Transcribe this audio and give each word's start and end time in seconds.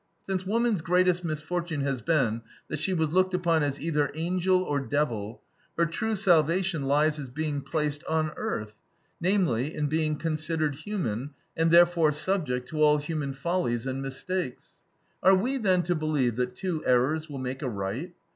Since 0.25 0.47
woman's 0.47 0.81
greatest 0.81 1.23
misfortune 1.23 1.81
has 1.81 2.01
been 2.01 2.41
that 2.69 2.79
she 2.79 2.91
was 2.91 3.11
looked 3.13 3.35
upon 3.35 3.61
as 3.61 3.79
either 3.79 4.09
angel 4.15 4.63
or 4.63 4.79
devil, 4.79 5.43
her 5.77 5.85
true 5.85 6.15
salvation 6.15 6.85
lies 6.85 7.19
in 7.19 7.27
being 7.27 7.61
placed 7.61 8.03
on 8.05 8.31
earth; 8.35 8.79
namely, 9.21 9.75
in 9.75 9.85
being 9.85 10.15
considered 10.17 10.73
human, 10.73 11.35
and 11.55 11.69
therefore 11.69 12.11
subject 12.13 12.67
to 12.69 12.81
all 12.81 12.97
human 12.97 13.33
follies 13.33 13.85
and 13.85 14.01
mistakes. 14.01 14.81
Are 15.21 15.35
we, 15.35 15.57
then, 15.57 15.83
to 15.83 15.93
believe 15.93 16.35
that 16.37 16.55
two 16.55 16.83
errors 16.83 17.29
will 17.29 17.37
make 17.37 17.61
a 17.61 17.69
right? 17.69 18.15